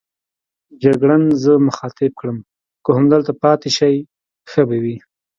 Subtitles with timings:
[0.83, 2.37] جګړن زه مخاطب کړم:
[2.83, 3.95] که همدلته پاتې شئ
[4.49, 4.97] ښه به وي.